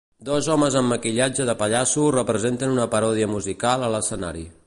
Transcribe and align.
Dos 0.27 0.45
homes 0.53 0.77
amb 0.79 0.89
maquillatge 0.93 1.45
de 1.49 1.55
pallasso 1.59 2.07
representen 2.17 2.75
una 2.79 2.89
paròdia 2.97 3.31
musical 3.37 3.89
a 3.89 3.93
l'escenari. 3.97 4.47